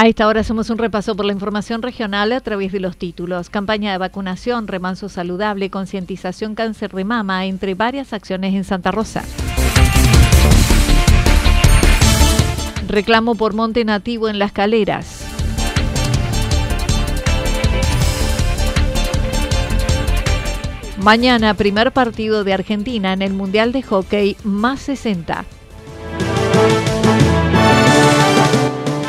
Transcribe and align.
A 0.00 0.06
esta 0.06 0.26
hora 0.28 0.40
hacemos 0.40 0.70
un 0.70 0.78
repaso 0.78 1.14
por 1.14 1.26
la 1.26 1.34
información 1.34 1.82
regional 1.82 2.32
a 2.32 2.40
través 2.40 2.72
de 2.72 2.80
los 2.80 2.96
títulos. 2.96 3.50
Campaña 3.50 3.92
de 3.92 3.98
vacunación, 3.98 4.66
remanso 4.66 5.10
saludable, 5.10 5.68
concientización 5.68 6.54
cáncer 6.54 6.92
de 6.92 7.04
mama, 7.04 7.44
entre 7.44 7.74
varias 7.74 8.14
acciones 8.14 8.54
en 8.54 8.64
Santa 8.64 8.92
Rosa. 8.92 9.22
Reclamo 12.88 13.34
por 13.34 13.52
monte 13.52 13.84
nativo 13.84 14.30
en 14.30 14.38
las 14.38 14.52
caleras. 14.52 15.22
Mañana, 20.96 21.52
primer 21.52 21.92
partido 21.92 22.42
de 22.42 22.54
Argentina 22.54 23.12
en 23.12 23.20
el 23.20 23.34
Mundial 23.34 23.72
de 23.72 23.82
Hockey 23.82 24.38
más 24.44 24.80
60. 24.80 25.44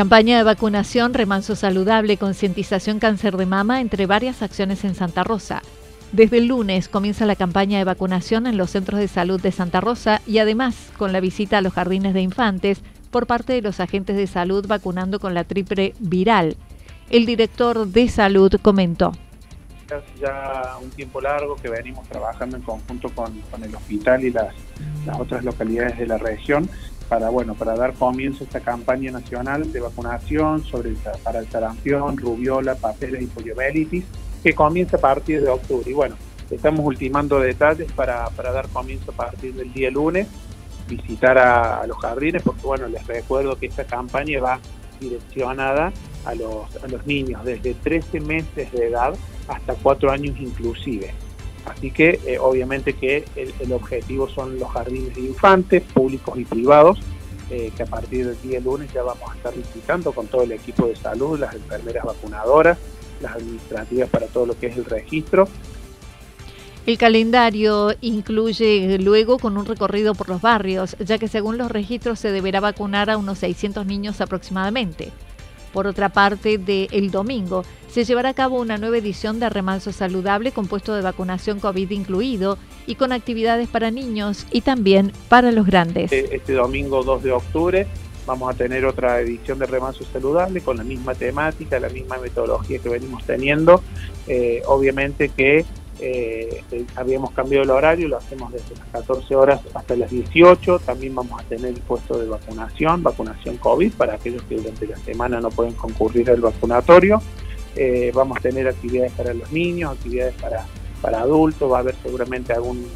Campaña 0.00 0.38
de 0.38 0.44
vacunación, 0.44 1.12
remanso 1.12 1.54
saludable, 1.54 2.16
concientización 2.16 3.00
cáncer 3.00 3.36
de 3.36 3.44
mama, 3.44 3.82
entre 3.82 4.06
varias 4.06 4.40
acciones 4.40 4.82
en 4.84 4.94
Santa 4.94 5.24
Rosa. 5.24 5.60
Desde 6.12 6.38
el 6.38 6.46
lunes 6.46 6.88
comienza 6.88 7.26
la 7.26 7.36
campaña 7.36 7.76
de 7.76 7.84
vacunación 7.84 8.46
en 8.46 8.56
los 8.56 8.70
centros 8.70 8.98
de 8.98 9.08
salud 9.08 9.38
de 9.42 9.52
Santa 9.52 9.82
Rosa 9.82 10.22
y 10.26 10.38
además 10.38 10.74
con 10.96 11.12
la 11.12 11.20
visita 11.20 11.58
a 11.58 11.60
los 11.60 11.74
jardines 11.74 12.14
de 12.14 12.22
infantes 12.22 12.80
por 13.10 13.26
parte 13.26 13.52
de 13.52 13.60
los 13.60 13.78
agentes 13.78 14.16
de 14.16 14.26
salud 14.26 14.66
vacunando 14.66 15.20
con 15.20 15.34
la 15.34 15.44
triple 15.44 15.92
viral. 15.98 16.56
El 17.10 17.26
director 17.26 17.86
de 17.86 18.08
salud 18.08 18.54
comentó. 18.62 19.12
Ya 20.18 20.78
un 20.80 20.88
tiempo 20.88 21.20
largo 21.20 21.56
que 21.56 21.68
venimos 21.68 22.08
trabajando 22.08 22.56
en 22.56 22.62
conjunto 22.62 23.10
con, 23.10 23.34
el 23.62 23.74
hospital 23.74 24.24
y 24.24 24.30
las 24.30 24.54
otras 25.18 25.44
localidades 25.44 25.98
de 25.98 26.06
la 26.06 26.16
región 26.16 26.70
para 27.10 27.28
bueno 27.28 27.54
para 27.54 27.74
dar 27.74 27.92
comienzo 27.94 28.44
a 28.44 28.46
esta 28.46 28.60
campaña 28.60 29.10
nacional 29.10 29.72
de 29.72 29.80
vacunación 29.80 30.62
sobre 30.62 30.90
el, 30.90 30.96
para 31.24 31.40
el 31.40 31.50
sarampión, 31.50 32.16
rubiola, 32.16 32.76
papeles 32.76 33.20
y 33.20 33.26
poliomielitis, 33.26 34.04
que 34.44 34.54
comienza 34.54 34.96
a 34.96 35.00
partir 35.00 35.42
de 35.42 35.48
octubre. 35.48 35.90
Y 35.90 35.92
bueno, 35.92 36.14
estamos 36.48 36.86
ultimando 36.86 37.40
detalles 37.40 37.90
para, 37.92 38.30
para 38.30 38.52
dar 38.52 38.68
comienzo 38.68 39.10
a 39.10 39.14
partir 39.14 39.52
del 39.54 39.72
día 39.72 39.90
lunes, 39.90 40.28
visitar 40.88 41.36
a, 41.36 41.84
los 41.88 41.98
jardines, 41.98 42.42
porque 42.44 42.62
bueno, 42.62 42.86
les 42.86 43.04
recuerdo 43.04 43.58
que 43.58 43.66
esta 43.66 43.84
campaña 43.84 44.40
va 44.40 44.60
direccionada 45.00 45.92
a 46.24 46.34
los, 46.36 46.76
a 46.84 46.86
los 46.86 47.04
niños 47.08 47.44
desde 47.44 47.74
13 47.74 48.20
meses 48.20 48.70
de 48.70 48.86
edad 48.86 49.14
hasta 49.48 49.74
4 49.74 50.12
años 50.12 50.36
inclusive. 50.38 51.12
Así 51.64 51.90
que 51.90 52.20
eh, 52.26 52.38
obviamente 52.38 52.94
que 52.94 53.24
el, 53.36 53.72
objetivo 53.72 54.28
son 54.28 54.58
los 54.58 54.70
jardines 54.70 55.14
de 55.14 55.22
infantes, 55.22 55.82
públicos 55.82 56.38
y 56.38 56.44
privados, 56.44 56.98
eh, 57.50 57.70
que 57.76 57.82
a 57.82 57.86
partir 57.86 58.26
del 58.26 58.40
día 58.42 58.60
lunes 58.60 58.92
ya 58.92 59.02
vamos 59.02 59.30
a 59.30 59.34
estar 59.34 59.54
visitando 59.54 60.12
con 60.12 60.26
todo 60.26 60.42
el 60.42 60.52
equipo 60.52 60.86
de 60.86 60.96
salud, 60.96 61.38
las 61.38 61.54
enfermeras 61.54 62.04
vacunadoras, 62.04 62.78
las 63.20 63.34
administrativas 63.34 64.08
para 64.08 64.26
todo 64.26 64.46
lo 64.46 64.58
que 64.58 64.68
es 64.68 64.76
el 64.76 64.84
registro. 64.84 65.48
El 66.86 66.96
calendario 66.96 67.94
incluye 68.00 68.98
luego 68.98 69.38
con 69.38 69.56
un 69.58 69.66
recorrido 69.66 70.14
por 70.14 70.28
los 70.28 70.40
barrios, 70.40 70.96
ya 70.98 71.18
que 71.18 71.28
según 71.28 71.58
los 71.58 71.70
registros 71.70 72.18
se 72.18 72.32
deberá 72.32 72.60
vacunar 72.60 73.10
a 73.10 73.18
unos 73.18 73.38
600 73.38 73.84
niños 73.84 74.20
aproximadamente. 74.20 75.12
Por 75.72 75.86
otra 75.86 76.08
parte, 76.08 76.58
de 76.58 76.88
el 76.90 77.10
domingo 77.10 77.64
se 77.88 78.04
llevará 78.04 78.30
a 78.30 78.34
cabo 78.34 78.60
una 78.60 78.78
nueva 78.78 78.98
edición 78.98 79.40
de 79.40 79.48
Remanso 79.48 79.92
Saludable 79.92 80.52
con 80.52 80.66
puesto 80.66 80.94
de 80.94 81.02
vacunación 81.02 81.58
COVID 81.58 81.90
incluido 81.90 82.56
y 82.86 82.94
con 82.94 83.12
actividades 83.12 83.68
para 83.68 83.90
niños 83.90 84.46
y 84.52 84.60
también 84.60 85.12
para 85.28 85.50
los 85.50 85.66
grandes. 85.66 86.12
Este 86.12 86.52
domingo 86.52 87.02
2 87.02 87.22
de 87.22 87.32
octubre 87.32 87.86
vamos 88.26 88.54
a 88.54 88.56
tener 88.56 88.84
otra 88.84 89.20
edición 89.20 89.58
de 89.58 89.66
Remanso 89.66 90.04
Saludable 90.12 90.60
con 90.60 90.76
la 90.76 90.84
misma 90.84 91.14
temática, 91.14 91.80
la 91.80 91.88
misma 91.88 92.18
metodología 92.18 92.78
que 92.78 92.88
venimos 92.88 93.24
teniendo. 93.24 93.82
Eh, 94.28 94.62
obviamente 94.66 95.30
que 95.30 95.64
eh, 96.02 96.62
habíamos 96.96 97.32
cambiado 97.32 97.64
el 97.64 97.70
horario, 97.70 98.08
lo 98.08 98.16
hacemos 98.16 98.52
desde 98.52 98.74
las 98.76 98.86
14 98.88 99.34
horas 99.34 99.60
hasta 99.74 99.96
las 99.96 100.10
18. 100.10 100.78
También 100.80 101.14
vamos 101.14 101.40
a 101.40 101.44
tener 101.44 101.66
el 101.66 101.80
puesto 101.80 102.18
de 102.18 102.26
vacunación, 102.26 103.02
vacunación 103.02 103.58
COVID, 103.58 103.92
para 103.92 104.14
aquellos 104.14 104.42
que 104.44 104.56
durante 104.56 104.86
la 104.86 104.96
semana 104.96 105.40
no 105.40 105.50
pueden 105.50 105.74
concurrir 105.74 106.30
al 106.30 106.40
vacunatorio. 106.40 107.20
Eh, 107.76 108.10
vamos 108.14 108.38
a 108.38 108.40
tener 108.40 108.66
actividades 108.66 109.12
para 109.12 109.34
los 109.34 109.52
niños, 109.52 109.92
actividades 109.92 110.34
para, 110.40 110.64
para 111.02 111.20
adultos, 111.20 111.70
va 111.70 111.78
a 111.78 111.80
haber 111.80 111.94
seguramente 112.02 112.52
algún, 112.52 112.86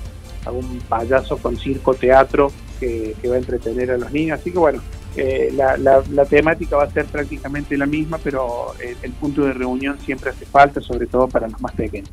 algún 0.46 0.80
payaso 0.88 1.36
con 1.36 1.56
circo, 1.56 1.94
teatro 1.94 2.50
que, 2.80 3.14
va 3.28 3.34
a 3.34 3.38
entretener 3.38 3.90
a 3.90 3.98
los 3.98 4.12
niños. 4.12 4.40
Así 4.40 4.50
que 4.50 4.58
bueno, 4.58 4.82
eh, 5.16 5.52
la, 5.54 5.76
la, 5.76 6.24
temática 6.24 6.76
va 6.76 6.84
a 6.84 6.90
ser 6.90 7.04
prácticamente 7.04 7.76
la 7.76 7.86
misma, 7.86 8.18
pero 8.18 8.74
el 8.80 9.12
punto 9.12 9.44
de 9.44 9.52
reunión 9.52 9.98
siempre 10.00 10.30
hace 10.30 10.46
falta, 10.46 10.80
sobre 10.80 11.06
todo 11.06 11.28
para 11.28 11.48
los 11.48 11.60
más 11.60 11.72
pequeños. 11.72 12.10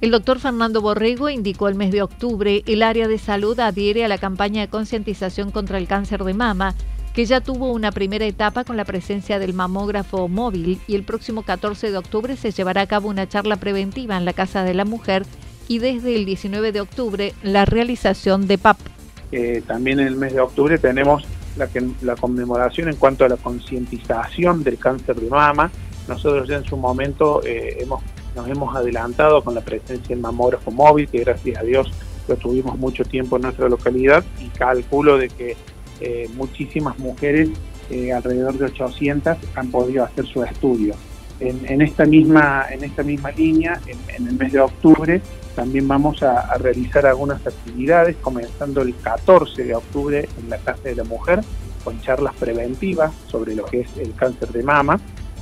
El 0.00 0.12
doctor 0.12 0.38
Fernando 0.38 0.80
Borrego 0.80 1.28
indicó 1.28 1.68
el 1.68 1.74
mes 1.74 1.90
de 1.90 2.02
octubre 2.02 2.62
el 2.66 2.84
área 2.84 3.08
de 3.08 3.18
salud 3.18 3.58
adhiere 3.58 4.04
a 4.04 4.08
la 4.08 4.18
campaña 4.18 4.60
de 4.60 4.68
concientización 4.68 5.50
contra 5.50 5.78
el 5.78 5.88
cáncer 5.88 6.22
de 6.22 6.34
mama 6.34 6.76
que 7.14 7.24
ya 7.24 7.40
tuvo 7.40 7.72
una 7.72 7.90
primera 7.90 8.24
etapa 8.24 8.62
con 8.62 8.76
la 8.76 8.84
presencia 8.84 9.40
del 9.40 9.54
mamógrafo 9.54 10.28
móvil 10.28 10.80
y 10.86 10.94
el 10.94 11.02
próximo 11.02 11.42
14 11.42 11.90
de 11.90 11.96
octubre 11.96 12.36
se 12.36 12.52
llevará 12.52 12.82
a 12.82 12.86
cabo 12.86 13.08
una 13.08 13.28
charla 13.28 13.56
preventiva 13.56 14.16
en 14.16 14.24
la 14.24 14.34
Casa 14.34 14.62
de 14.62 14.74
la 14.74 14.84
Mujer 14.84 15.24
y 15.66 15.80
desde 15.80 16.14
el 16.14 16.24
19 16.24 16.70
de 16.70 16.80
octubre 16.80 17.34
la 17.42 17.64
realización 17.64 18.46
de 18.46 18.58
PAP. 18.58 18.78
Eh, 19.32 19.64
también 19.66 19.98
en 19.98 20.06
el 20.06 20.16
mes 20.16 20.32
de 20.32 20.40
octubre 20.40 20.78
tenemos 20.78 21.24
la, 21.56 22.14
conmemoración 22.14 22.88
en 22.88 22.94
cuanto 22.94 23.24
a 23.24 23.28
la 23.28 23.36
concientización 23.36 24.62
del 24.62 24.78
cáncer 24.78 25.16
de 25.16 25.28
mama. 25.28 25.72
Nosotros 26.06 26.48
ya 26.48 26.58
en 26.58 26.64
su 26.64 26.76
momento 26.76 27.42
eh, 27.44 27.78
hemos, 27.80 28.00
nos 28.38 28.48
hemos 28.48 28.74
adelantado 28.74 29.42
con 29.42 29.54
la 29.54 29.60
presencia 29.60 30.14
del 30.14 30.20
mamógrafo 30.20 30.70
móvil, 30.70 31.08
que 31.08 31.18
gracias 31.20 31.58
a 31.58 31.62
Dios 31.62 31.90
lo 32.28 32.36
tuvimos 32.36 32.78
mucho 32.78 33.04
tiempo 33.04 33.36
en 33.36 33.42
nuestra 33.42 33.68
localidad 33.68 34.24
y 34.40 34.48
calculo 34.48 35.18
de 35.18 35.28
que 35.28 35.56
eh, 36.00 36.30
muchísimas 36.34 36.98
mujeres, 36.98 37.50
alrededor 38.14 38.56
de 38.58 38.66
800, 38.66 39.38
han 39.54 39.70
podido 39.70 40.04
hacer 40.04 40.26
su 40.26 40.42
estudio. 40.44 40.94
En, 41.40 41.80
esta, 41.80 42.04
misma, 42.04 42.66
en 42.68 42.82
esta 42.82 43.02
misma 43.02 43.30
línea, 43.30 43.80
en 43.86 44.26
el 44.26 44.34
mes 44.34 44.52
de 44.52 44.60
octubre, 44.60 45.22
también 45.58 45.88
vamos 45.88 46.22
a, 46.22 46.56
realizar 46.58 47.04
algunas 47.04 47.44
actividades, 47.44 48.14
comenzando 48.20 48.80
el 48.82 48.94
14 48.94 49.64
de 49.64 49.74
octubre 49.74 50.28
en 50.40 50.50
la 50.50 50.58
Casa 50.58 50.82
de 50.84 50.94
la 50.94 51.02
Mujer, 51.02 51.40
con 51.82 52.00
charlas 52.00 52.32
preventivas 52.36 53.12
sobre 53.26 53.56
lo 53.56 53.64
que 53.64 53.80
es 53.80 53.96
el 53.96 54.14
cáncer 54.14 54.50
de 54.50 54.62
mama, 54.62 55.00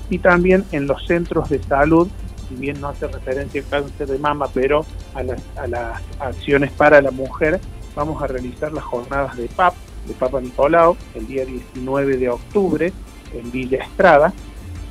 y 0.08 0.19
también 0.19 0.64
en 0.72 0.87
los 0.87 1.06
centros 1.06 1.50
de 1.50 1.62
salud, 1.62 2.08
si 2.48 2.54
bien 2.54 2.81
no 2.81 2.88
hace 2.88 3.06
referencia 3.06 3.60
al 3.60 3.69
cáncer 3.69 4.08
de 4.08 4.19
mama, 4.19 4.48
pero 4.52 4.84
a 5.14 5.22
las, 5.22 5.43
a 5.56 5.66
las 5.66 6.02
acciones 6.20 6.70
para 6.72 7.00
la 7.00 7.10
mujer, 7.10 7.60
vamos 7.94 8.22
a 8.22 8.26
realizar 8.26 8.72
las 8.72 8.84
jornadas 8.84 9.37
de 9.37 9.48
PAP, 9.48 9.75
de 10.06 10.14
Papa 10.14 10.40
Nicolau, 10.40 10.96
el 11.14 11.26
día 11.26 11.44
19 11.44 12.16
de 12.16 12.28
octubre 12.28 12.93
en 13.32 13.50
Villa 13.50 13.82
Estrada, 13.82 14.32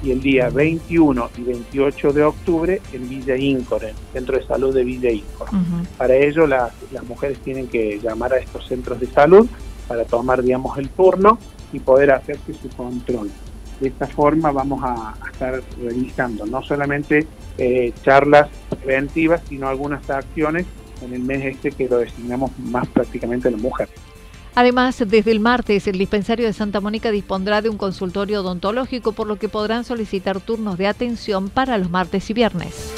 y 0.04 0.12
el 0.12 0.22
día 0.22 0.50
21 0.50 1.30
y 1.38 1.42
28 1.42 2.14
de 2.14 2.24
octubre 2.24 2.82
en 2.94 3.10
Villa 3.10 3.36
Incor, 3.36 3.84
en 3.84 3.90
el 3.90 3.96
Centro 4.14 4.38
de 4.38 4.46
Salud 4.46 4.74
de 4.74 4.84
Villa 4.84 5.10
Incor. 5.10 5.48
Para 5.98 6.16
ello 6.16 6.46
las, 6.46 6.72
mujeres 7.08 7.40
tienen 7.40 7.68
que 7.68 8.00
llamar 8.00 8.34
a 8.34 8.38
estos 8.38 8.68
centros 8.68 9.00
de 9.00 9.08
salud 9.08 9.48
para 9.88 10.04
tomar, 10.06 10.44
digamos, 10.44 10.78
el 10.78 10.90
turno 10.90 11.40
y 11.74 11.80
poder 11.80 12.12
hacerse 12.12 12.54
su 12.54 12.70
control. 12.70 13.32
De 13.80 13.90
esta 13.90 14.08
forma 14.08 14.52
vamos 14.52 14.82
a, 14.84 15.14
estar 15.32 15.62
realizando 15.82 16.46
no 16.46 16.64
solamente 16.64 17.28
eh, 17.58 17.94
charlas 18.04 18.48
preventivas, 18.70 19.42
sino 19.50 19.68
algunas 19.68 20.10
acciones 20.10 20.66
en 21.02 21.14
el 21.14 21.22
mes 21.22 21.44
este 21.46 21.72
que 21.72 21.90
lo 21.90 21.98
designamos 21.98 22.52
más 22.60 22.88
prácticamente 22.88 23.50
a 23.50 23.52
la 23.52 23.58
mujer. 23.58 23.90
Además, 24.56 25.04
desde 25.06 25.32
el 25.32 25.42
martes, 25.42 25.86
el 25.88 25.98
dispensario 25.98 26.46
de 26.46 26.54
Santa 26.54 26.80
Mónica 26.80 27.12
dispondrá 27.12 27.62
de 27.62 27.68
un 27.68 27.78
consultorio 27.78 28.40
odontológico, 28.40 29.12
por 29.12 29.28
lo 29.28 29.36
que 29.36 29.50
podrán 29.50 29.84
solicitar 29.84 30.40
turnos 30.40 30.78
de 30.78 30.88
atención 30.88 31.50
para 31.50 31.78
los 31.78 31.90
martes 31.90 32.30
y 32.30 32.34
viernes. 32.34 32.94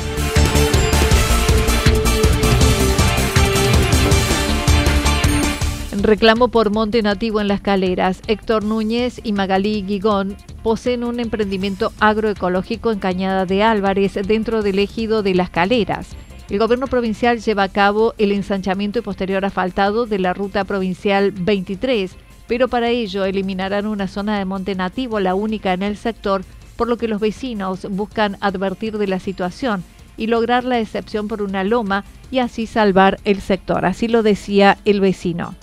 Reclamo 5.99 6.49
por 6.49 6.69
monte 6.69 7.01
nativo 7.01 7.41
en 7.41 7.47
las 7.47 7.59
caleras. 7.59 8.21
Héctor 8.27 8.63
Núñez 8.63 9.19
y 9.23 9.33
Magalí 9.33 9.81
Guigón 9.81 10.37
poseen 10.67 11.05
un 11.05 11.21
emprendimiento 11.21 11.93
agroecológico 12.01 12.91
en 12.91 12.99
Cañada 12.99 13.45
de 13.45 13.63
Álvarez 13.63 14.15
dentro 14.27 14.63
del 14.63 14.79
ejido 14.79 15.23
de 15.23 15.33
las 15.33 15.49
caleras. 15.49 16.09
El 16.49 16.59
gobierno 16.59 16.87
provincial 16.87 17.39
lleva 17.39 17.63
a 17.63 17.69
cabo 17.69 18.13
el 18.17 18.33
ensanchamiento 18.33 18.99
y 18.99 19.01
posterior 19.01 19.45
asfaltado 19.45 20.05
de 20.05 20.19
la 20.19 20.33
ruta 20.33 20.65
provincial 20.65 21.31
23, 21.31 22.11
pero 22.49 22.67
para 22.67 22.89
ello 22.89 23.23
eliminarán 23.23 23.85
una 23.85 24.09
zona 24.09 24.37
de 24.37 24.43
monte 24.43 24.75
nativo, 24.75 25.21
la 25.21 25.35
única 25.35 25.71
en 25.71 25.83
el 25.83 25.95
sector, 25.95 26.43
por 26.75 26.89
lo 26.89 26.97
que 26.97 27.07
los 27.07 27.21
vecinos 27.21 27.87
buscan 27.89 28.35
advertir 28.41 28.97
de 28.97 29.07
la 29.07 29.21
situación 29.21 29.85
y 30.17 30.27
lograr 30.27 30.65
la 30.65 30.81
excepción 30.81 31.29
por 31.29 31.41
una 31.41 31.63
loma 31.63 32.03
y 32.29 32.39
así 32.39 32.67
salvar 32.67 33.21
el 33.23 33.39
sector. 33.39 33.85
Así 33.85 34.09
lo 34.09 34.21
decía 34.21 34.79
el 34.83 34.99
vecino. 34.99 35.55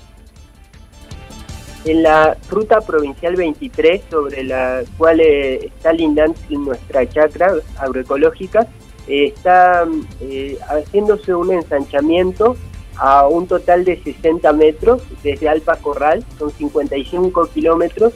En 1.85 2.03
la 2.03 2.37
ruta 2.49 2.81
provincial 2.81 3.37
23, 3.37 4.03
sobre 4.11 4.45
la 4.45 4.83
cual 4.97 5.21
eh, 5.21 5.67
está 5.67 5.93
lindante 5.93 6.41
nuestra 6.51 7.07
chacra 7.09 7.53
agroecológica, 7.79 8.67
está 9.07 9.87
eh, 10.21 10.59
haciéndose 10.69 11.35
un 11.35 11.53
ensanchamiento 11.53 12.57
a 12.97 13.27
un 13.27 13.47
total 13.47 13.85
de 13.85 14.03
60 14.03 14.53
metros 14.55 15.03
desde 15.23 15.49
Alpa 15.49 15.77
Corral, 15.77 16.25
son 16.39 16.51
55 16.51 17.49
kilómetros 17.53 18.15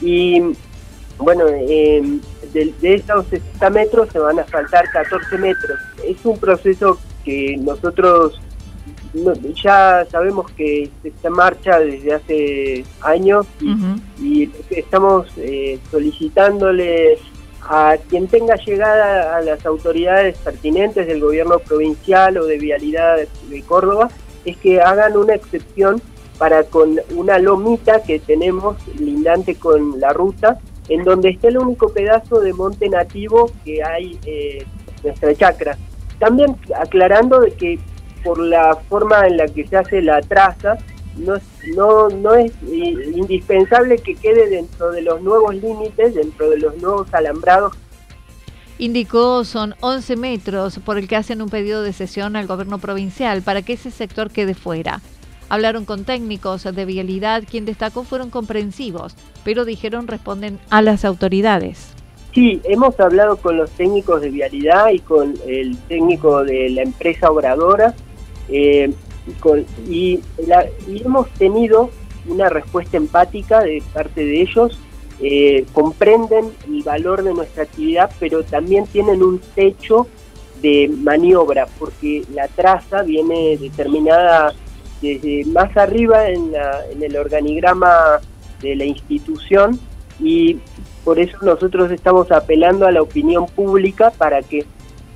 y 0.00 0.42
bueno, 1.18 1.46
em, 1.48 2.20
de, 2.52 2.74
esos 2.94 3.26
60 3.26 3.70
metros 3.70 4.08
se 4.12 4.18
van 4.18 4.38
a 4.38 4.44
faltar 4.44 4.88
14 4.90 5.38
metros. 5.38 5.78
Es 6.04 6.24
un 6.24 6.38
proceso 6.38 6.98
que 7.24 7.56
nosotros 7.58 8.40
ya 9.62 10.06
sabemos 10.10 10.50
que 10.52 10.90
está 11.02 11.28
en 11.28 11.34
marcha 11.34 11.78
desde 11.78 12.14
hace 12.14 12.84
años 13.00 13.46
y, 14.20 14.50
estamos 14.70 15.26
eh, 15.36 15.78
solicitándole 15.90 17.18
a 17.62 17.96
quien 18.08 18.28
tenga 18.28 18.56
llegada 18.56 19.36
a 19.36 19.40
las 19.40 19.64
autoridades 19.66 20.38
pertinentes 20.38 21.06
del 21.06 21.20
gobierno 21.20 21.58
provincial 21.58 22.38
o 22.38 22.46
de 22.46 22.58
vialidad 22.58 23.18
de 23.50 23.62
Córdoba 23.62 24.08
es 24.44 24.56
que 24.56 24.80
hagan 24.80 25.16
una 25.16 25.34
excepción 25.34 26.00
para 26.38 26.64
con 26.64 27.00
una 27.16 27.38
lomita 27.38 28.02
que 28.02 28.20
tenemos 28.20 28.76
lindante 28.98 29.56
con 29.56 30.00
la 30.00 30.12
ruta, 30.12 30.58
en 30.88 31.04
donde 31.04 31.30
está 31.30 31.48
el 31.48 31.58
único 31.58 31.90
pedazo 31.90 32.40
de 32.40 32.52
monte 32.52 32.88
nativo 32.88 33.50
que 33.64 33.82
hay 33.82 34.18
eh, 34.24 34.64
en 34.96 35.02
nuestra 35.02 35.34
chacra. 35.34 35.76
También 36.18 36.56
aclarando 36.80 37.40
de 37.40 37.52
que 37.52 37.78
por 38.22 38.38
la 38.38 38.76
forma 38.88 39.26
en 39.26 39.36
la 39.36 39.46
que 39.46 39.66
se 39.66 39.76
hace 39.76 40.02
la 40.02 40.20
traza, 40.20 40.76
no, 41.16 41.34
no, 41.74 42.08
no 42.08 42.34
es 42.34 42.52
indispensable 42.62 43.98
que 43.98 44.14
quede 44.14 44.48
dentro 44.48 44.90
de 44.90 45.02
los 45.02 45.20
nuevos 45.22 45.54
límites, 45.54 46.14
dentro 46.14 46.50
de 46.50 46.58
los 46.58 46.76
nuevos 46.78 47.12
alambrados. 47.12 47.74
Indicó 48.78 49.44
son 49.44 49.74
11 49.80 50.16
metros 50.16 50.78
por 50.78 50.98
el 50.98 51.08
que 51.08 51.16
hacen 51.16 51.42
un 51.42 51.48
pedido 51.48 51.82
de 51.82 51.92
sesión 51.92 52.36
al 52.36 52.46
gobierno 52.46 52.78
provincial 52.78 53.42
para 53.42 53.62
que 53.62 53.72
ese 53.72 53.90
sector 53.90 54.30
quede 54.30 54.54
fuera. 54.54 55.00
Hablaron 55.48 55.84
con 55.84 56.04
técnicos 56.04 56.62
de 56.62 56.84
vialidad, 56.84 57.42
quien 57.50 57.64
destacó 57.64 58.04
fueron 58.04 58.30
comprensivos, 58.30 59.16
pero 59.44 59.64
dijeron 59.64 60.06
responden 60.06 60.60
a 60.70 60.82
las 60.82 61.04
autoridades. 61.04 61.92
Sí, 62.34 62.60
hemos 62.64 63.00
hablado 63.00 63.36
con 63.38 63.56
los 63.56 63.70
técnicos 63.70 64.20
de 64.20 64.30
vialidad 64.30 64.90
y 64.90 65.00
con 65.00 65.34
el 65.46 65.76
técnico 65.88 66.44
de 66.44 66.68
la 66.70 66.82
empresa 66.82 67.30
obradora. 67.30 67.94
Eh, 68.48 68.92
y, 69.88 70.20
hemos 70.86 71.28
tenido 71.34 71.90
una 72.26 72.48
respuesta 72.48 72.96
empática 72.96 73.60
de 73.60 73.82
parte 73.92 74.24
de 74.24 74.42
ellos, 74.42 74.78
eh, 75.20 75.66
comprenden 75.72 76.52
el 76.66 76.82
valor 76.82 77.22
de 77.22 77.34
nuestra 77.34 77.64
actividad, 77.64 78.10
pero 78.20 78.44
también 78.44 78.86
tienen 78.86 79.22
un 79.22 79.40
techo 79.54 80.06
de 80.62 80.88
maniobra, 80.88 81.66
porque 81.78 82.24
la 82.32 82.48
traza 82.48 83.02
viene 83.02 83.56
determinada 83.58 84.54
desde 85.00 85.44
más 85.46 85.76
arriba 85.76 86.28
en, 86.28 86.52
el 87.00 87.16
organigrama 87.16 88.20
de 88.60 88.74
la 88.74 88.84
institución 88.84 89.78
y 90.20 90.58
por 91.04 91.18
eso 91.18 91.36
nosotros 91.42 91.90
estamos 91.92 92.30
apelando 92.32 92.86
a 92.86 92.92
la 92.92 93.02
opinión 93.02 93.46
pública 93.46 94.10
para 94.10 94.42
que 94.42 94.66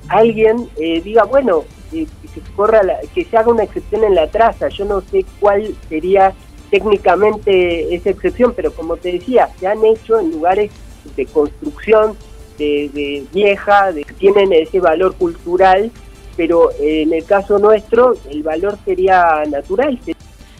alguien 0.07 0.69
eh, 0.77 1.01
diga, 1.01 1.23
bueno, 1.25 1.65
que, 1.93 2.27
se 2.27 2.41
corra 2.55 2.81
que 3.13 3.25
se 3.25 3.37
haga 3.37 3.51
una 3.51 3.63
excepción 3.63 4.03
en 4.03 4.15
la 4.15 4.27
traza. 4.27 4.69
Yo 4.69 4.85
no 4.85 5.01
sé 5.01 5.25
cuál 5.39 5.75
sería 5.87 6.33
técnicamente 6.71 7.93
esa 7.93 8.09
excepción, 8.09 8.53
pero 8.55 8.73
como 8.73 8.97
te 8.97 9.13
decía, 9.13 9.49
se 9.59 9.67
han 9.67 9.85
hecho 9.85 10.19
en 10.19 10.31
lugares 10.31 10.71
de 11.15 11.25
construcción, 11.27 12.17
de, 12.57 13.23
vieja, 13.33 13.91
de, 13.91 14.03
que 14.03 14.13
tienen 14.13 14.53
ese 14.53 14.79
valor 14.79 15.15
cultural, 15.15 15.91
pero 16.35 16.71
en 16.79 17.13
el 17.13 17.25
caso 17.25 17.59
nuestro 17.59 18.15
el 18.29 18.41
valor 18.41 18.77
sería 18.85 19.43
natural. 19.49 19.99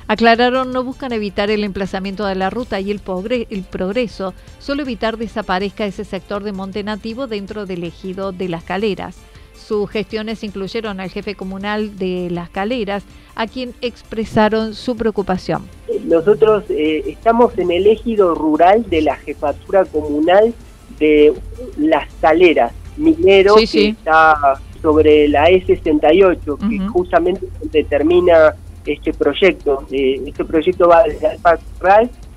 Aclararon, 0.07 0.71
no 0.71 0.83
buscan 0.83 1.13
evitar 1.13 1.49
el 1.49 1.63
emplazamiento 1.63 2.25
de 2.25 2.35
la 2.35 2.49
ruta 2.49 2.79
y 2.79 2.91
el, 2.91 3.01
el 3.49 3.63
progreso, 3.63 4.33
solo 4.59 4.81
evitar 4.83 5.17
desaparezca 5.17 5.85
ese 5.85 6.03
sector 6.03 6.43
de 6.43 6.51
monte 6.51 6.83
nativo 6.83 7.25
dentro 7.25 7.65
del 7.65 7.83
ejido 7.85 8.31
de 8.31 8.49
las 8.49 8.63
caleras. 8.63 9.15
Sus 9.55 9.89
gestiones 9.89 10.43
incluyeron 10.43 10.99
al 10.99 11.09
jefe 11.09 11.35
comunal 11.35 11.97
de 11.97 12.29
Las 12.31 12.49
Caleras, 12.49 13.03
a 13.35 13.47
quien 13.47 13.73
expresaron 13.81 14.73
su 14.73 14.95
preocupación. 14.95 15.67
Nosotros 16.05 16.63
eh, 16.69 17.03
estamos 17.07 17.57
en 17.57 17.71
el 17.71 17.87
ejido 17.87 18.35
rural 18.35 18.85
de 18.89 19.01
la 19.01 19.15
jefatura 19.15 19.85
comunal 19.85 20.53
de 20.99 21.33
Las 21.77 22.07
Caleras, 22.21 22.73
minero, 22.97 23.55
que 23.55 23.89
está 23.89 24.59
sobre 24.81 25.27
la 25.29 25.49
E68, 25.49 26.69
que 26.69 26.87
justamente 26.89 27.47
determina 27.71 28.53
este 28.85 29.13
proyecto. 29.13 29.85
Eh, 29.91 30.21
este 30.27 30.43
proyecto 30.45 30.87
va 30.89 31.03
desde 31.03 31.27
Alfa 31.27 31.57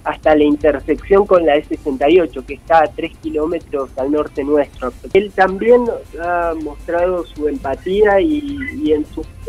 hasta 0.06 0.36
la 0.36 0.44
intersección 0.44 1.26
con 1.26 1.44
la 1.44 1.56
E68, 1.56 2.46
que 2.46 2.54
está 2.54 2.84
a 2.84 2.86
3 2.86 3.12
kilómetros 3.18 3.90
al 3.96 4.12
norte 4.12 4.44
nuestro. 4.44 4.92
Él 5.12 5.32
también 5.34 5.84
ha 6.22 6.54
mostrado 6.62 7.26
su 7.26 7.48
empatía 7.48 8.20
y, 8.20 8.92
en, 8.92 9.04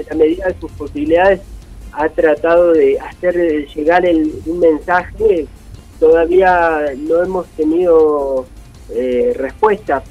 la 0.10 0.16
medida 0.16 0.48
de 0.48 0.56
sus 0.60 0.72
posibilidades 0.72 1.42
ha 1.94 2.10
tratado 2.10 2.74
de 2.74 3.00
hacer 3.00 3.68
llegar 3.68 4.04
un 4.48 4.60
mensaje. 4.60 5.46
Todavía 6.00 6.86
no 6.98 7.24
hemos 7.24 7.46
tenido 7.50 8.48
eh, 8.90 9.34
respuesta, 9.38 10.02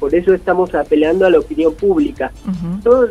por 0.00 0.14
eso 0.16 0.34
estamos 0.34 0.74
apelando 0.74 1.26
a 1.26 1.30
la 1.30 1.38
opinión 1.38 1.74
pública. 1.74 2.32
todos, 2.82 3.10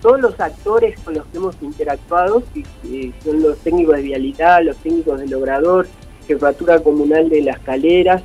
todos, 0.00 0.20
los 0.20 0.38
actores 0.38 0.98
con 1.00 1.14
los 1.14 1.26
que 1.26 1.38
hemos 1.38 1.56
interactuado, 1.60 2.44
que, 2.54 3.12
son 3.24 3.42
los 3.42 3.58
técnicos 3.58 3.96
de 3.96 4.02
vialidad, 4.02 4.62
los 4.62 4.76
técnicos 4.76 5.18
del 5.20 5.34
obrador, 5.34 5.88
jefatura 6.26 6.80
comunal 6.80 7.28
de 7.28 7.42
las 7.42 7.58
caleras, 7.60 8.22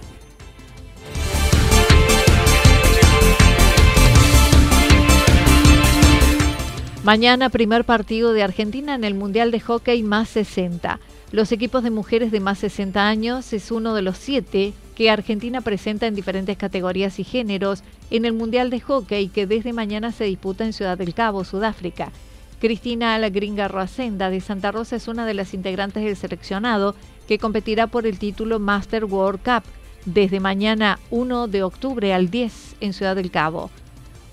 Mañana 7.08 7.48
primer 7.48 7.86
partido 7.86 8.34
de 8.34 8.44
Argentina 8.44 8.94
en 8.94 9.06
el 9.06 9.14
Mundial 9.14 9.50
de 9.50 9.62
Hockey 9.62 10.04
más 10.04 10.28
60. 10.28 11.00
Los 11.32 11.54
equipos 11.54 11.82
de 11.82 11.90
mujeres 11.90 12.34
de 12.34 12.42
más 12.42 12.60
60 12.60 13.08
años 13.08 13.54
es 13.54 13.72
uno 13.72 13.94
de 13.94 14.02
los 14.02 14.18
siete 14.18 14.74
que 14.94 15.10
Argentina 15.10 15.62
presenta 15.62 16.06
en 16.08 16.16
diferentes 16.16 16.58
categorías 16.58 17.18
y 17.20 17.24
géneros 17.24 17.82
en 18.12 18.26
el 18.26 18.34
Mundial 18.34 18.70
de 18.70 18.82
Hockey 18.82 19.30
que 19.30 19.48
desde 19.48 19.72
mañana 19.72 20.12
se 20.12 20.26
disputa 20.26 20.66
en 20.66 20.74
Ciudad 20.74 20.98
del 20.98 21.14
Cabo, 21.14 21.46
Sudáfrica. 21.46 22.12
Cristina 22.60 23.18
La 23.20 23.30
Gringa 23.30 23.70
Roacenda 23.70 24.30
de 24.30 24.42
Santa 24.42 24.74
Rosa 24.74 24.98
es 24.98 25.08
una 25.08 25.26
de 25.26 25.34
las 25.34 25.54
integrantes 25.54 26.04
del 26.04 26.18
seleccionado 26.18 26.94
que 27.28 27.38
competirá 27.38 27.88
por 27.88 28.08
el 28.08 28.18
título 28.18 28.60
Master 28.60 29.06
World 29.06 29.42
Cup 29.44 29.64
desde 30.06 30.40
mañana 30.40 31.00
1 31.10 31.48
de 31.48 31.64
octubre 31.64 32.14
al 32.14 32.30
10 32.30 32.78
en 32.80 32.94
Ciudad 32.94 33.16
del 33.16 33.30
Cabo. 33.30 33.70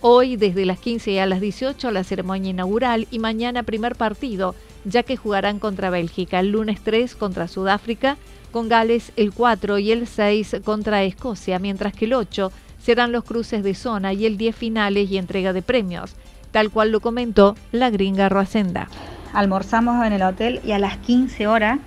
Hoy 0.01 0.37
desde 0.37 0.67
las 0.67 0.79
15 0.79 1.21
a 1.21 1.27
las 1.27 1.41
18 1.41 1.91
la 1.91 2.05
ceremonia 2.05 2.51
inaugural 2.51 3.09
y 3.11 3.19
mañana 3.19 3.63
primer 3.63 3.97
partido, 3.97 4.55
ya 4.85 5.03
que 5.03 5.17
jugarán 5.17 5.59
contra 5.59 5.91
Bélgica, 5.91 6.41
el 6.41 6.51
lunes 6.51 6.81
3 6.83 7.17
contra 7.17 7.49
Sudáfrica 7.49 8.17
con 8.53 8.69
Gales 8.69 9.13
el 9.17 9.33
4 9.33 9.79
y 9.79 9.91
el 9.91 10.07
6 10.07 10.59
contra 10.65 11.03
Escocia, 11.03 11.59
mientras 11.59 11.93
que 11.93 12.05
el 12.05 12.13
8 12.13 12.53
serán 12.79 13.11
los 13.11 13.25
cruces 13.25 13.65
de 13.65 13.75
zona 13.75 14.13
y 14.13 14.27
el 14.27 14.37
10 14.37 14.55
finales 14.55 15.11
y 15.11 15.19
entrega 15.19 15.53
de 15.53 15.63
premios, 15.63 16.15
tal 16.53 16.71
cual 16.71 16.93
lo 16.93 17.01
comentó 17.01 17.57
la 17.73 17.91
gringa 17.91 18.29
Roacenda. 18.29 18.89
Almorzamos 19.33 20.07
en 20.07 20.13
el 20.13 20.23
hotel 20.23 20.61
y 20.65 20.71
a 20.71 20.79
las 20.79 20.99
15 20.99 21.49
horas 21.49 21.81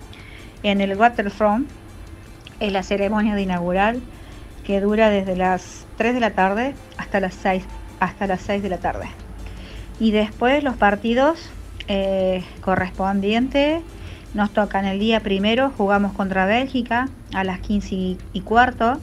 en 0.69 0.81
el 0.81 0.97
Waterfront 0.97 1.69
es 2.59 2.71
la 2.71 2.83
ceremonia 2.83 3.35
de 3.35 3.43
inaugural 3.43 4.01
que 4.65 4.81
dura 4.81 5.09
desde 5.09 5.35
las 5.35 5.85
3 5.97 6.13
de 6.13 6.19
la 6.19 6.31
tarde 6.31 6.75
hasta 6.97 7.19
las 7.19 7.33
6, 7.35 7.63
hasta 7.99 8.27
las 8.27 8.41
6 8.41 8.63
de 8.63 8.69
la 8.69 8.77
tarde. 8.77 9.07
Y 9.99 10.11
después 10.11 10.63
los 10.63 10.75
partidos 10.75 11.49
eh, 11.87 12.43
correspondientes 12.61 13.81
nos 14.33 14.51
tocan 14.51 14.85
el 14.85 14.99
día 14.99 15.21
primero, 15.21 15.71
jugamos 15.75 16.11
contra 16.13 16.45
Bélgica 16.45 17.07
a 17.33 17.43
las 17.43 17.59
15 17.59 18.17
y 18.33 18.41
cuarto. 18.41 18.99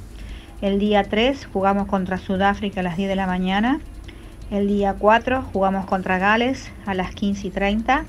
El 0.60 0.78
día 0.78 1.02
3 1.02 1.48
jugamos 1.52 1.88
contra 1.88 2.18
Sudáfrica 2.18 2.80
a 2.80 2.82
las 2.82 2.96
10 2.96 3.08
de 3.08 3.16
la 3.16 3.26
mañana. 3.26 3.80
El 4.50 4.68
día 4.68 4.94
4 4.98 5.42
jugamos 5.52 5.86
contra 5.86 6.18
Gales 6.18 6.70
a 6.84 6.94
las 6.94 7.14
15 7.14 7.48
y 7.48 7.50
30. 7.50 8.04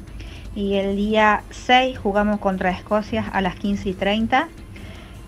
Y 0.55 0.75
el 0.75 0.95
día 0.95 1.43
6 1.51 1.97
jugamos 1.99 2.39
contra 2.39 2.71
Escocia 2.71 3.27
a 3.33 3.41
las 3.41 3.55
15 3.55 3.89
y 3.89 3.93
30. 3.93 4.47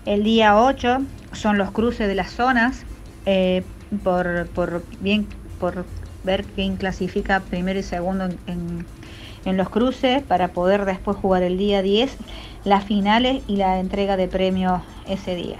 El 0.06 0.24
día 0.24 0.58
8 0.58 0.98
son 1.32 1.58
los 1.58 1.70
cruces 1.70 2.08
de 2.08 2.14
las 2.14 2.30
zonas 2.30 2.84
eh, 3.26 3.62
por, 4.02 4.82
bien, 5.00 5.26
por 5.60 5.84
ver 6.24 6.44
quién 6.44 6.76
clasifica 6.76 7.40
primero 7.40 7.78
y 7.78 7.82
segundo 7.82 8.24
en 8.46 8.86
en 9.44 9.56
los 9.56 9.68
cruces 9.68 10.22
para 10.22 10.48
poder 10.48 10.84
después 10.84 11.16
jugar 11.16 11.42
el 11.42 11.58
día 11.58 11.82
10 11.82 12.16
las 12.64 12.84
finales 12.84 13.42
y 13.46 13.56
la 13.56 13.78
entrega 13.80 14.16
de 14.16 14.28
premios 14.28 14.82
ese 15.08 15.34
día. 15.34 15.58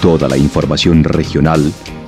Toda 0.00 0.28
la 0.28 0.36
información 0.36 1.04
regional 1.04 1.72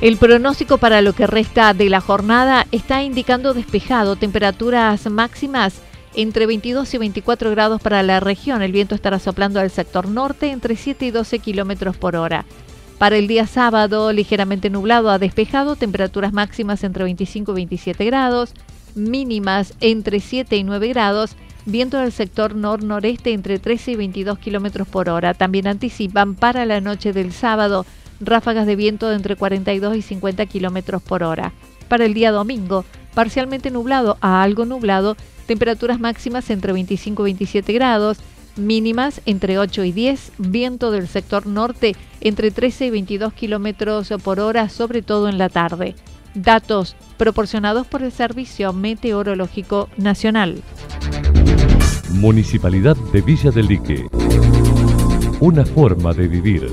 El 0.00 0.16
pronóstico 0.16 0.78
para 0.78 1.02
lo 1.02 1.12
que 1.12 1.26
resta 1.26 1.74
de 1.74 1.90
la 1.90 2.00
jornada 2.00 2.66
está 2.72 3.02
indicando 3.02 3.52
despejado, 3.52 4.16
temperaturas 4.16 5.10
máximas 5.10 5.74
entre 6.14 6.46
22 6.46 6.94
y 6.94 6.98
24 6.98 7.50
grados 7.50 7.82
para 7.82 8.02
la 8.02 8.18
región. 8.18 8.62
El 8.62 8.72
viento 8.72 8.94
estará 8.94 9.18
soplando 9.18 9.60
al 9.60 9.70
sector 9.70 10.08
norte 10.08 10.52
entre 10.52 10.76
7 10.76 11.04
y 11.04 11.10
12 11.10 11.40
kilómetros 11.40 11.98
por 11.98 12.16
hora. 12.16 12.46
Para 12.96 13.18
el 13.18 13.28
día 13.28 13.46
sábado, 13.46 14.10
ligeramente 14.10 14.70
nublado 14.70 15.10
a 15.10 15.18
despejado, 15.18 15.76
temperaturas 15.76 16.32
máximas 16.32 16.82
entre 16.82 17.04
25 17.04 17.52
y 17.52 17.54
27 17.56 18.02
grados, 18.06 18.54
mínimas 18.94 19.74
entre 19.80 20.20
7 20.20 20.56
y 20.56 20.64
9 20.64 20.88
grados, 20.88 21.36
viento 21.66 21.98
del 21.98 22.12
sector 22.12 22.54
nor-noreste 22.54 23.34
entre 23.34 23.58
13 23.58 23.92
y 23.92 23.96
22 23.96 24.38
kilómetros 24.38 24.88
por 24.88 25.10
hora. 25.10 25.34
También 25.34 25.66
anticipan 25.66 26.36
para 26.36 26.64
la 26.64 26.80
noche 26.80 27.12
del 27.12 27.32
sábado 27.32 27.84
ráfagas 28.20 28.66
de 28.66 28.76
viento 28.76 29.08
de 29.08 29.16
entre 29.16 29.36
42 29.36 29.96
y 29.96 30.02
50 30.02 30.46
kilómetros 30.46 31.02
por 31.02 31.22
hora. 31.22 31.52
Para 31.88 32.04
el 32.04 32.14
día 32.14 32.30
domingo, 32.30 32.84
parcialmente 33.14 33.70
nublado 33.70 34.16
a 34.20 34.42
algo 34.42 34.64
nublado, 34.64 35.16
temperaturas 35.46 35.98
máximas 35.98 36.50
entre 36.50 36.72
25 36.72 37.22
y 37.22 37.24
27 37.24 37.72
grados, 37.72 38.18
mínimas 38.56 39.20
entre 39.26 39.58
8 39.58 39.84
y 39.84 39.92
10, 39.92 40.32
viento 40.38 40.90
del 40.90 41.08
sector 41.08 41.46
norte 41.46 41.96
entre 42.20 42.50
13 42.50 42.86
y 42.86 42.90
22 42.90 43.32
kilómetros 43.32 44.12
por 44.22 44.40
hora, 44.40 44.68
sobre 44.68 45.02
todo 45.02 45.28
en 45.28 45.38
la 45.38 45.48
tarde. 45.48 45.94
Datos 46.34 46.94
proporcionados 47.16 47.86
por 47.86 48.02
el 48.02 48.12
Servicio 48.12 48.72
Meteorológico 48.72 49.88
Nacional. 49.96 50.62
Municipalidad 52.12 52.96
de 53.12 53.20
Villa 53.22 53.50
del 53.50 53.66
Lique. 53.66 54.06
Una 55.40 55.64
forma 55.64 56.12
de 56.12 56.28
vivir. 56.28 56.72